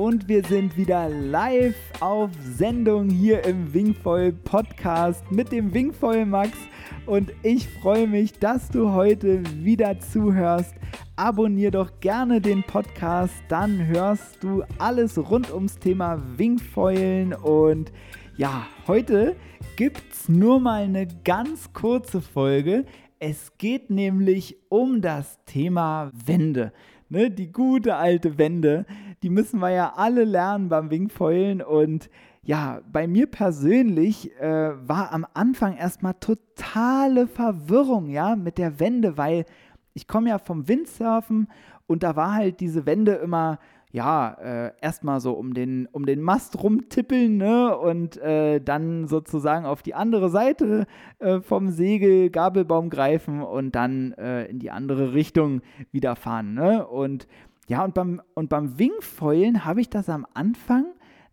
[0.00, 6.56] und wir sind wieder live auf Sendung hier im Wingfoil Podcast mit dem Wingfoil Max
[7.04, 10.74] und ich freue mich, dass du heute wieder zuhörst.
[11.16, 17.92] Abonnier doch gerne den Podcast, dann hörst du alles rund ums Thema Wingfoilen und
[18.38, 19.36] ja, heute
[19.76, 22.86] gibt es nur mal eine ganz kurze Folge.
[23.18, 26.72] Es geht nämlich um das Thema Wände.
[27.12, 28.86] Ne, die gute alte Wende,
[29.22, 31.62] die müssen wir ja alle lernen beim Wingfoilen.
[31.62, 32.10] Und
[32.42, 39.18] ja, bei mir persönlich äh, war am Anfang erstmal totale Verwirrung, ja, mit der Wende,
[39.18, 39.44] weil
[39.92, 41.48] ich komme ja vom Windsurfen
[41.86, 43.58] und da war halt diese Wende immer,
[43.92, 49.66] ja, äh, erstmal so um den, um den Mast rumtippeln, ne, und äh, dann sozusagen
[49.66, 50.86] auf die andere Seite
[51.18, 56.86] äh, vom Segel Gabelbaum greifen und dann äh, in die andere Richtung wieder fahren, ne,
[56.86, 57.26] und
[57.68, 60.86] ja, und beim, und beim Wingfoilen habe ich das am Anfang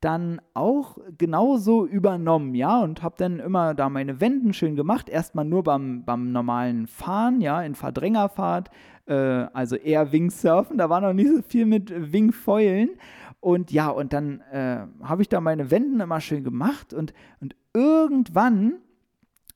[0.00, 5.08] dann auch genauso übernommen, ja, und habe dann immer da meine Wenden schön gemacht.
[5.08, 8.70] Erstmal nur beim, beim normalen Fahren, ja, in Verdrängerfahrt,
[9.06, 12.90] äh, also eher Wingsurfen, da war noch nicht so viel mit Wingfoilen.
[13.38, 17.54] Und ja, und dann äh, habe ich da meine Wenden immer schön gemacht und, und
[17.74, 18.74] irgendwann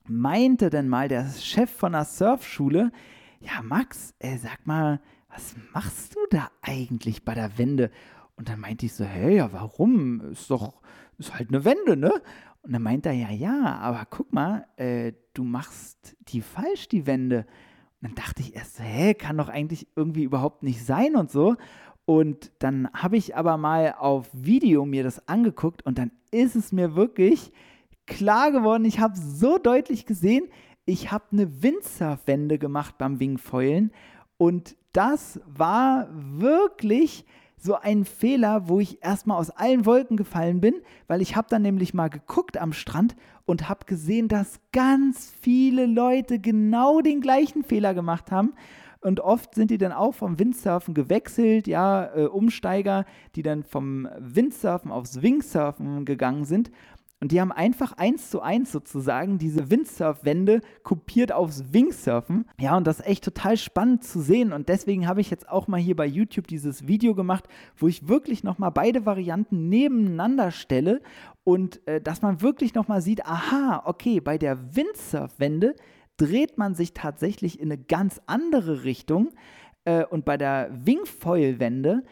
[0.05, 2.91] meinte dann mal der Chef von der Surfschule,
[3.39, 4.99] ja, Max, äh, sag mal,
[5.37, 7.91] was machst du da eigentlich bei der Wende?
[8.37, 10.31] Und dann meinte ich so, hey, ja, warum?
[10.31, 10.73] Ist doch,
[11.19, 12.11] ist halt eine Wende, ne?
[12.63, 17.05] Und dann meinte er, ja, ja, aber guck mal, äh, du machst die falsch, die
[17.05, 17.45] Wende.
[18.01, 21.55] Und dann dachte ich erst, hä, kann doch eigentlich irgendwie überhaupt nicht sein und so.
[22.05, 26.71] Und dann habe ich aber mal auf Video mir das angeguckt und dann ist es
[26.71, 27.51] mir wirklich
[28.07, 28.85] klar geworden.
[28.85, 30.47] Ich habe so deutlich gesehen,
[30.85, 33.91] ich habe eine Windsurf-Wende gemacht beim Wingfoilen
[34.37, 37.25] und das war wirklich
[37.59, 40.75] so ein Fehler, wo ich erstmal aus allen Wolken gefallen bin,
[41.07, 45.85] weil ich habe dann nämlich mal geguckt am Strand und habe gesehen, dass ganz viele
[45.85, 48.53] Leute genau den gleichen Fehler gemacht haben.
[49.01, 54.07] Und oft sind die dann auch vom Windsurfen gewechselt, ja, äh, Umsteiger, die dann vom
[54.17, 56.71] Windsurfen aufs Wingsurfen gegangen sind.
[57.19, 62.45] Und die haben einfach eins zu eins sozusagen diese Windsurf-Wände kopiert aufs Wingsurfen.
[62.59, 64.53] Ja, und das ist echt total spannend zu sehen.
[64.53, 67.45] Und deswegen habe ich jetzt auch mal hier bei YouTube dieses Video gemacht,
[67.75, 71.01] wo ich wirklich nochmal beide Varianten nebeneinander stelle
[71.43, 75.75] und äh, dass man wirklich nochmal sieht, aha, okay, bei der Windsurf-Wende
[76.17, 79.29] dreht man sich tatsächlich in eine ganz andere Richtung.
[79.85, 82.03] Äh, und bei der Wingfoil-Wende,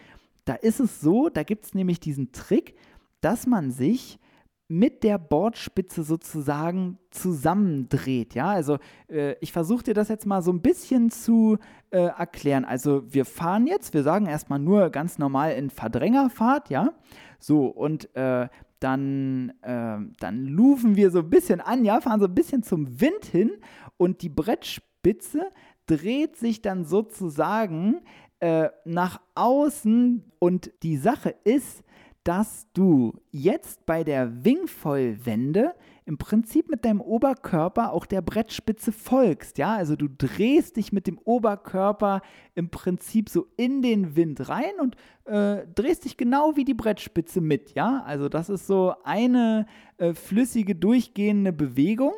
[0.46, 2.76] da ist es so, da gibt es nämlich diesen Trick,
[3.22, 4.20] dass man sich
[4.68, 8.34] mit der Bordspitze sozusagen zusammendreht.
[8.34, 8.78] Ja, also
[9.08, 11.58] äh, ich versuche dir das jetzt mal so ein bisschen zu
[11.92, 12.66] äh, erklären.
[12.66, 16.94] Also wir fahren jetzt, wir sagen erstmal nur ganz normal in Verdrängerfahrt, ja.
[17.40, 18.48] So, und äh,
[18.80, 23.00] dann, äh, dann lufen wir so ein bisschen an, ja, fahren so ein bisschen zum
[23.00, 23.52] Wind hin
[23.98, 25.52] und die Brettspitze
[25.86, 28.02] dreht sich dann sozusagen
[28.40, 31.84] äh, nach außen und die Sache ist,
[32.26, 35.76] dass du jetzt bei der Wingfoil-Wende
[36.06, 39.60] im Prinzip mit deinem Oberkörper auch der Brettspitze folgst.
[39.60, 42.22] Ja, also du drehst dich mit dem Oberkörper
[42.56, 47.42] im Prinzip so in den Wind rein und äh, drehst dich genau wie die Brettspitze
[47.42, 47.76] mit.
[47.76, 52.14] Ja, also das ist so eine äh, flüssige, durchgehende Bewegung.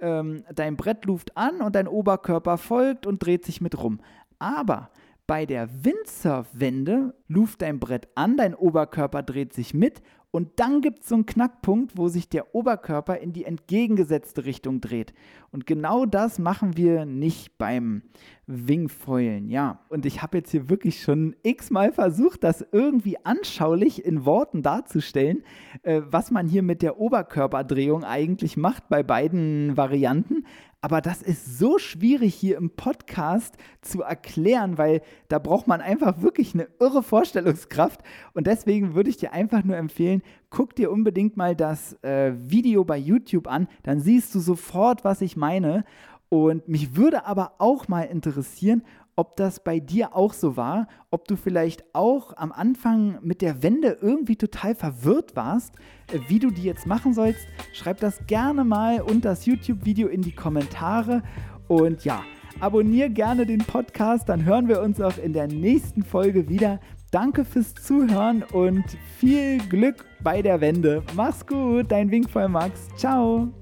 [0.00, 4.00] Ähm, dein Brett luft an und dein Oberkörper folgt und dreht sich mit rum.
[4.40, 4.90] Aber
[5.26, 10.02] bei der Windsurf-Wende luft dein Brett an, dein Oberkörper dreht sich mit
[10.32, 14.80] und dann gibt es so einen Knackpunkt, wo sich der Oberkörper in die entgegengesetzte Richtung
[14.80, 15.12] dreht.
[15.50, 18.02] Und genau das machen wir nicht beim
[18.52, 19.80] Wingfoilen, ja.
[19.88, 25.42] Und ich habe jetzt hier wirklich schon x-mal versucht, das irgendwie anschaulich in Worten darzustellen,
[25.82, 30.44] äh, was man hier mit der Oberkörperdrehung eigentlich macht bei beiden Varianten.
[30.84, 36.22] Aber das ist so schwierig hier im Podcast zu erklären, weil da braucht man einfach
[36.22, 38.00] wirklich eine irre Vorstellungskraft.
[38.34, 42.84] Und deswegen würde ich dir einfach nur empfehlen, guck dir unbedingt mal das äh, Video
[42.84, 43.68] bei YouTube an.
[43.84, 45.84] Dann siehst du sofort, was ich meine.
[46.32, 48.84] Und mich würde aber auch mal interessieren,
[49.16, 53.62] ob das bei dir auch so war, ob du vielleicht auch am Anfang mit der
[53.62, 55.74] Wende irgendwie total verwirrt warst,
[56.10, 57.46] äh, wie du die jetzt machen sollst.
[57.74, 61.22] Schreib das gerne mal unter das YouTube-Video in die Kommentare.
[61.68, 62.22] Und ja,
[62.60, 66.80] abonniere gerne den Podcast, dann hören wir uns auch in der nächsten Folge wieder.
[67.10, 68.84] Danke fürs Zuhören und
[69.18, 71.02] viel Glück bei der Wende.
[71.14, 72.88] Mach's gut, dein Winkvoll Max.
[72.96, 73.52] Ciao.